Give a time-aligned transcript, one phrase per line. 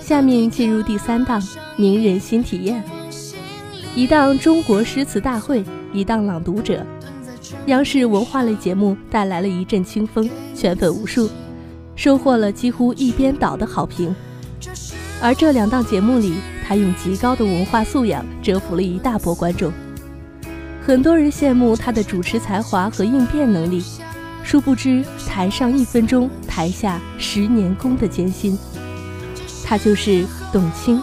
[0.00, 1.40] 下面进入第三档
[1.76, 2.82] 名人新体验，
[3.94, 6.84] 一档中国诗词大会，一档朗读者。
[7.66, 11.30] 央视文化类节目带来了一阵清风，圈粉无数，
[11.94, 14.14] 收获了几乎一边倒的好评。
[15.22, 16.34] 而这两档节目里，
[16.66, 19.70] 他用极高的文化素养折服了一大波观众。
[20.84, 23.82] 很多人羡慕他的主持才华和应变能力，
[24.42, 28.58] 殊不知台上一分钟，台下十年功的艰辛。
[29.70, 31.00] 他就是董卿。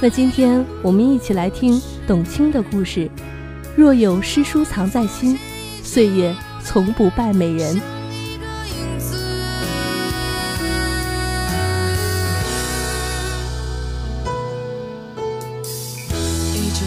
[0.00, 3.10] 那今天我们一起来听董卿的故事。
[3.76, 5.38] 若有诗书藏在心，
[5.84, 7.76] 岁月从不败美人。
[16.54, 16.86] 一九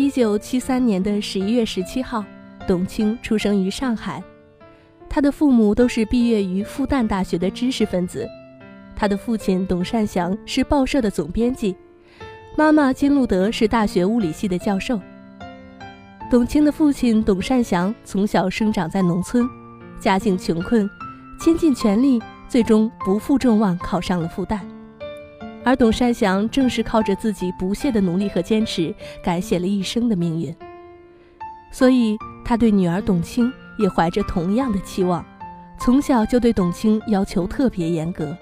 [0.00, 2.24] 一九七三年的十一月十七号，
[2.66, 4.24] 董卿出生于上海。
[5.10, 8.26] 他的父母都是毕业于复旦大学的知识分子。
[8.96, 11.76] 他的父亲董善祥是报社的总编辑，
[12.56, 14.98] 妈妈金路德是大学物理系的教授。
[16.30, 19.46] 董卿的父亲董善祥从小生长在农村，
[20.00, 20.88] 家境穷困，
[21.38, 24.60] 倾尽全力，最终不负众望考上了复旦。
[25.64, 30.54] 而董善祥正是靠着自己不懈的努力和坚持，改写了一生的命运。
[31.70, 35.24] 所以，他对女儿董卿也怀着同样的期望，
[35.78, 38.36] 从小就对董卿要求特别严格。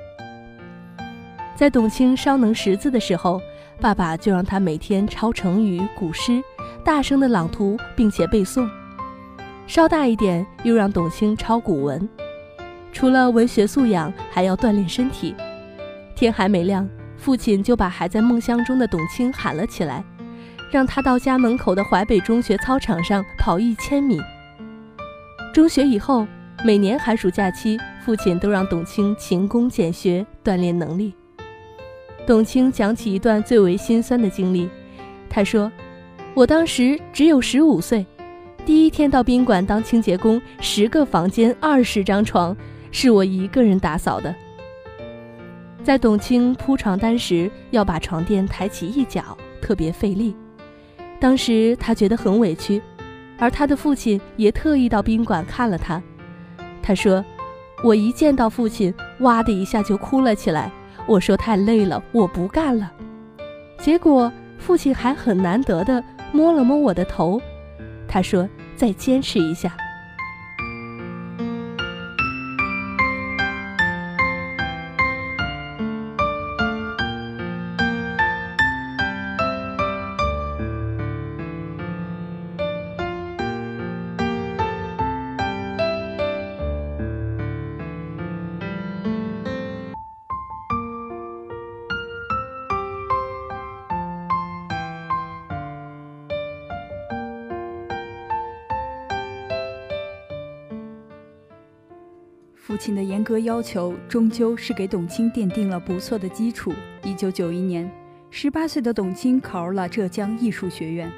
[1.55, 3.41] 在董卿稍能识字的时候，
[3.81, 6.43] 爸爸就让他每天抄成语、古诗，
[6.85, 8.67] 大声的朗读并且背诵；
[9.67, 12.09] 稍大一点，又让董卿抄古文。
[12.93, 15.35] 除了文学素养，还要锻炼身体。
[16.15, 16.89] 天还没亮。
[17.19, 20.03] 父亲就把还在梦乡中的董卿喊了起来，
[20.71, 24.19] 让他到家门口的淮北中学操场上跑一千米。
[25.53, 26.27] 中学以后，
[26.65, 31.13] 每年寒暑假期，父亲都让董卿勤工俭学，锻炼能力。
[32.27, 34.69] 董卿讲起一段最为心酸的经历，
[35.29, 35.71] 他说
[36.35, 38.07] ：“我当时只有十五岁，
[38.65, 42.57] 第一天到宾馆当清洁工，十个房间，二十张床，
[42.93, 44.35] 是我一个人打扫的。”
[45.83, 50.37] 在董卿铺床单时，要把床垫抬起一角，特别费力。
[51.19, 52.81] 当时他觉得很委屈，
[53.39, 56.03] 而他的父亲也特意到宾馆看了他。
[56.83, 57.25] 他说
[57.83, 60.71] ：“我一见到父亲，哇的一下就哭了起来。
[61.07, 62.93] 我说太累了，我不干了。
[63.79, 67.41] 结果父亲还很难得的摸了摸我的头，
[68.07, 68.47] 他说：
[68.77, 69.75] 再坚持一下。”
[102.69, 106.71] 父亲的严格要求，终究是给董卿奠定了不错的基础。
[107.03, 107.91] 一九九一年，
[108.29, 111.11] 十八岁的董卿考入了浙江艺术学院。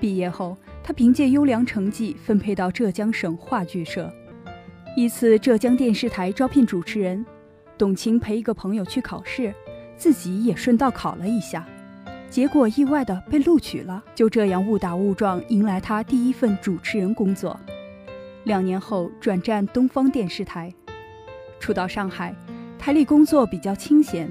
[0.00, 4.10] 毕业后，他凭借优良成绩分配到浙江省话剧社。
[4.96, 7.22] 一次，浙江电视台招聘主持人，
[7.76, 9.54] 董卿陪一个朋友去考试，
[9.98, 11.66] 自己也顺道考了一下，
[12.30, 14.02] 结果意外的被录取了。
[14.14, 17.60] 就这样误打误撞，迎来他第一份主持人工作。
[18.44, 20.72] 两年后转战东方电视台，
[21.60, 22.34] 初到上海，
[22.78, 24.28] 台里工作比较清闲，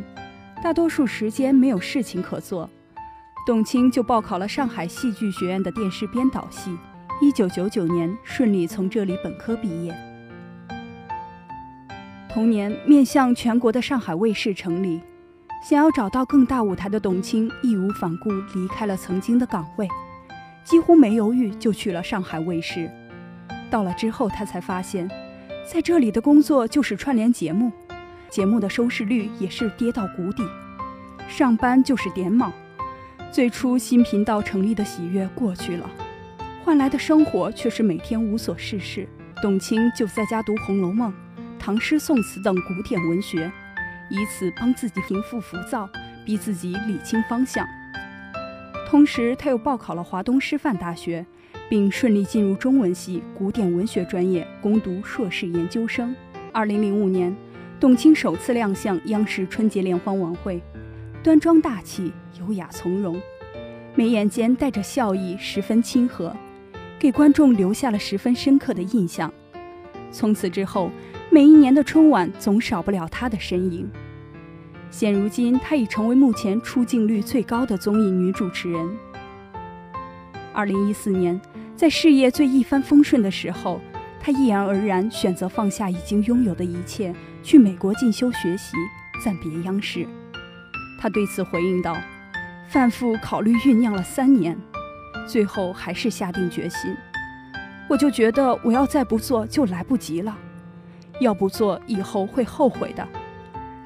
[0.61, 2.69] 大多数时间没有事情可做，
[3.47, 6.77] 董卿就报考了上海戏剧学院的电视编导系。
[7.21, 9.95] 一九九九年顺利从这里本科毕业。
[12.27, 14.99] 同年，面向全国的上海卫视成立，
[15.63, 19.87] 想要找到更大舞台的董卿义无反顾离开了曾经的岗位，
[20.65, 22.89] 几乎没犹豫就去了上海卫视。
[23.71, 25.09] 到了之后，他才发现，
[25.65, 27.71] 在这里的工作就是串联节目，
[28.29, 30.44] 节目的收视率也是跌到谷底。
[31.29, 32.51] 上班就是点卯，
[33.31, 35.89] 最初新频道成立的喜悦过去了，
[36.65, 39.07] 换来的生活却是每天无所事事。
[39.41, 41.09] 董卿就在家读《红楼梦》、
[41.57, 43.50] 唐诗宋词等古典文学，
[44.09, 45.89] 以此帮自己平复浮躁，
[46.25, 47.65] 逼自己理清方向。
[48.88, 51.25] 同时，他又报考了华东师范大学，
[51.71, 56.13] 并顺利进入中文系古典文学专业攻读硕士研究生。
[56.51, 57.33] 二零零五年，
[57.79, 60.62] 董卿首次亮相央视春节联欢晚会，
[61.23, 63.18] 端庄大气、优雅从容，
[63.95, 66.35] 眉眼间带着笑意，十分亲和。
[67.00, 69.31] 给观众留下了十分深刻的印象。
[70.12, 70.91] 从此之后，
[71.29, 73.89] 每一年的春晚总少不了她的身影。
[74.89, 78.89] 现如今，她已成为目前出镜率最高的综艺女主持人。
[80.53, 81.39] 二零一四年，
[81.81, 83.81] 在事业最一帆风顺的时候，
[84.19, 87.12] 他毅然而然选择放下已经拥有的一切，
[87.42, 88.78] 去美国进修学习，
[89.25, 90.07] 暂别央视。
[91.00, 91.98] 他对此回应道
[92.69, 94.56] ：“反复考虑酝酿了三年。”
[95.28, 96.95] 最后还是下定决心，
[97.89, 100.38] 我就觉得我要再不做就来不及了，
[101.19, 103.07] 要不做以后会后悔的。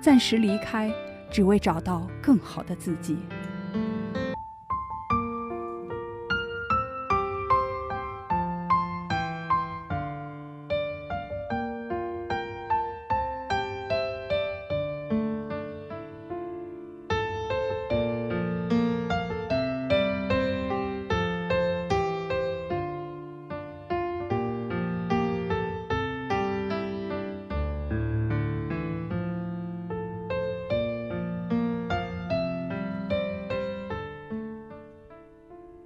[0.01, 0.91] 暂时离开，
[1.31, 3.15] 只为找到更好的自己。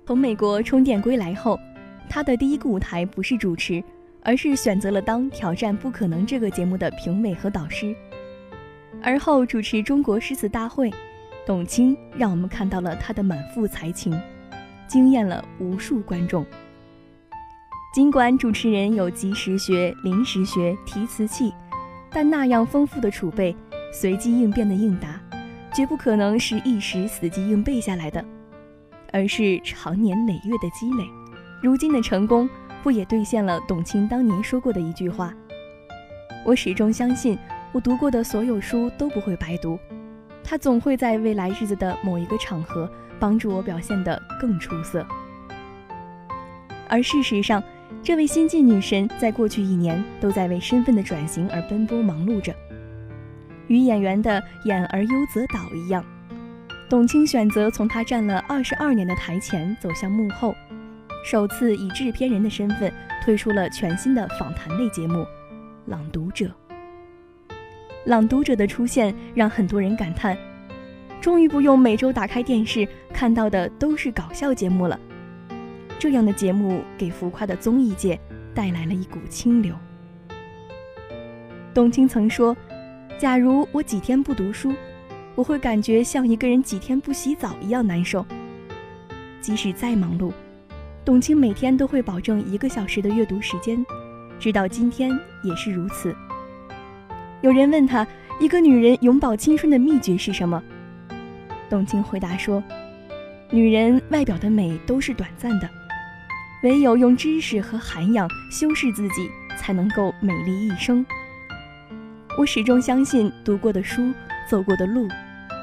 [0.10, 1.60] 从美国充电归来后，
[2.10, 3.84] 他的第一个舞台不是主持，
[4.24, 7.96] 而是选择了当《挑战不可能》这个节目的评委和导师。
[9.04, 10.92] 而后主持中国诗词大会，
[11.46, 14.20] 董卿让我们看到了他的满腹才情，
[14.88, 16.44] 惊艳了无数观众。
[17.94, 21.54] 尽管主持人有及时学、临时学、提词器，
[22.10, 23.56] 但那样丰富的储备、
[23.94, 25.22] 随机应变的应答，
[25.72, 28.26] 绝不可能是一时死记硬背下来的。
[29.12, 31.04] 而是长年累月的积累，
[31.62, 32.50] 如今的成功，
[32.84, 35.34] 不也兑现了董卿当年说过的一句话？
[36.46, 37.38] 我始终相信，
[37.72, 39.78] 我读过的所有书都不会白读，
[40.44, 42.90] 它总会在未来日子的某一个场合，
[43.20, 45.06] 帮助我表现得更出色。
[46.88, 47.62] 而事实上，
[48.02, 52.56] 这位新晋女神在过去一年都在为身份的转型而奔波忙碌着，
[53.68, 56.04] 与演员的“演而优则导”一样。
[56.90, 60.56] 董卿选择从她站了二十二年的台前走向幕后，
[61.24, 62.92] 首次以制片人的身份
[63.24, 65.20] 推出了全新的访谈类节目
[65.86, 66.46] 《朗读者》。
[68.06, 70.36] 《朗读者》的出现让很多人感叹：
[71.22, 75.00] 终于不用每周打开电视看到的都是搞笑节目了。
[76.00, 78.20] 这样的节目给浮夸的综艺界
[78.56, 79.76] 带来了一股清流。
[81.72, 82.58] 董卿曾说
[83.20, 84.74] ：“假如我几天不读书。”
[85.40, 88.26] 我会感觉像一个人几天不洗澡一样难受。
[89.40, 90.34] 即使再忙碌，
[91.06, 93.86] 董卿每天都会保证一个小时的阅读时间，
[94.38, 96.14] 直到今天也是如此。
[97.40, 98.06] 有人问他，
[98.38, 100.62] 一个女人永葆青春的秘诀是什么？
[101.70, 102.62] 董卿回答说
[103.50, 105.70] ：“女人外表的美都是短暂的，
[106.64, 111.06] 唯有用知识和涵养修饰自己，才能够美丽一生。”
[112.38, 114.12] 我始终相信，读过的书，
[114.50, 115.08] 走过的路。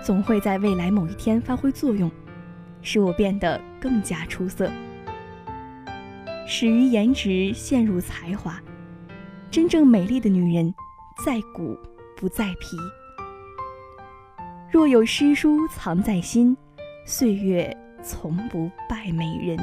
[0.07, 2.09] 总会在未来某一天发挥作用，
[2.81, 4.71] 使我变得更加出色。
[6.47, 8.63] 始于颜值，陷入才华。
[9.51, 10.73] 真正美丽的女人，
[11.25, 11.77] 在骨
[12.17, 12.77] 不在皮。
[14.71, 16.57] 若有诗书藏在心，
[17.05, 19.59] 岁月从不败美人。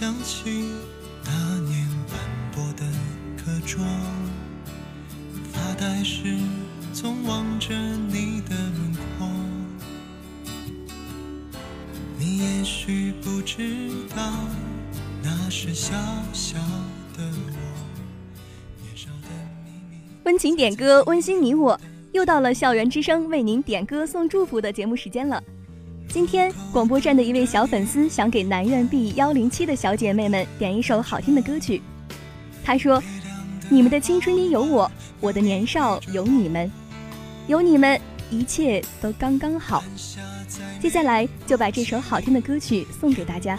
[0.00, 0.64] 想起
[1.24, 2.20] 那年斑
[2.52, 2.86] 驳的
[3.36, 3.84] 课桌
[5.52, 6.38] 发呆时
[6.92, 7.74] 总望着
[8.06, 9.28] 你的轮廓
[12.16, 14.32] 你也许不知道
[15.20, 15.92] 那是小
[16.32, 16.56] 小
[17.16, 19.28] 的我年少的
[20.26, 21.76] 温情点歌温馨你我
[22.12, 25.42] 又到了校园之声为您点歌送祝福的节目时间了。
[26.10, 31.82] 今天广播站的一位小粉丝想给南苑 B 幺零七的小姐妹们点一首好听的歌曲。
[32.64, 33.02] 他说
[33.68, 36.70] ：“你们的青春里有我，我的年少有你们，
[37.46, 38.00] 有你们
[38.30, 39.84] 一切都刚刚好。”
[40.80, 43.58] 接下来就把这首好听的歌曲送给大家。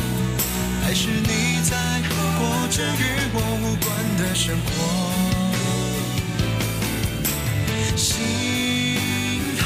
[0.91, 1.71] 还是你在
[2.11, 3.01] 过着与
[3.33, 4.67] 我无关的生活？
[7.95, 8.11] 幸
[9.57, 9.63] 好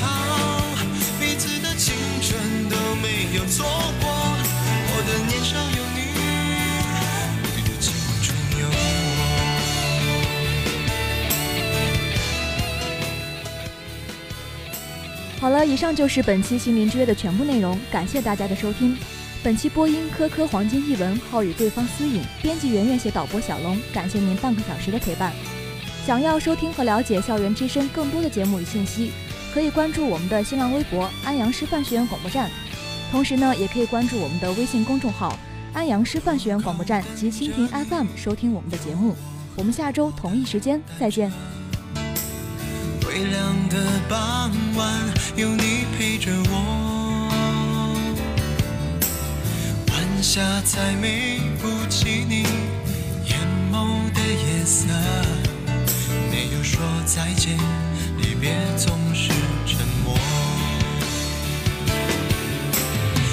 [1.19, 3.65] 彼此的青春都没有错
[3.99, 5.99] 过，我的年少有你，
[7.55, 7.91] 你的青
[8.21, 8.77] 春有我。
[15.41, 18.95] 好了，以上就是本期《心灵之约》的全部内容，感谢大家的收听。
[19.45, 23.79] 本期播音：科科、黄金译文、浩宇、对方思颖，编辑：圆圆，写导播：小龙。
[23.93, 25.31] 感谢您半个小时的陪伴。
[26.03, 29.11] 想要收听和了解校园之声更多的节目与信息，
[29.53, 32.49] 可以关注我们的新浪微博“安阳师范学院广播站”，
[33.11, 35.37] 同时呢，也可以关注我们的微信公众号
[35.73, 39.15] “安阳师范学院广播站”及蜻蜓 FM 收听我们的节目。
[39.55, 41.31] 我们下周同一时间再见。
[43.07, 43.77] 微凉的
[44.09, 45.03] 傍晚，
[45.35, 46.94] 有你陪着我。
[50.25, 52.41] 下再美不及你
[53.25, 53.37] 眼
[53.71, 54.87] 眸的颜色。
[56.31, 57.55] 没有说再见，
[58.17, 59.29] 离别总是
[59.67, 60.17] 沉默。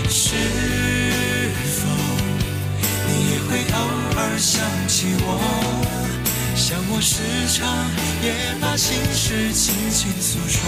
[0.06, 0.37] 是
[1.64, 1.88] 否
[3.08, 3.78] 你也会偶
[4.18, 5.26] 尔想起我？
[6.54, 7.88] 像我时常
[8.22, 10.61] 也把心事轻轻诉说。